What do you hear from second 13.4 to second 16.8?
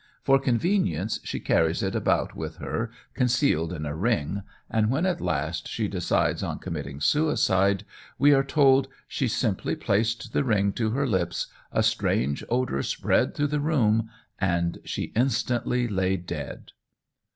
the room, and she instantly lay dead."